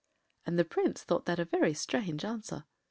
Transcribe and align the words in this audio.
”And 0.47 0.57
the 0.57 0.65
Prince 0.65 1.03
thought 1.03 1.25
that 1.27 1.37
a 1.37 1.45
very 1.45 1.75
strange 1.75 2.25
answer. 2.25 2.65